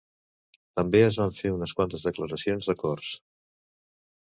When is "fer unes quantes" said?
1.41-2.07